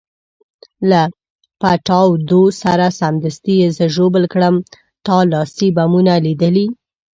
له 0.89 1.01
پټاودو 1.59 2.43
سره 2.61 2.85
سمدستي 2.99 3.53
یې 3.61 3.69
زه 3.77 3.85
ژوبل 3.95 4.23
کړم، 4.33 4.55
تا 5.05 5.15
لاسي 5.31 5.67
بمونه 5.75 6.13
لیدلي؟ 6.25 6.67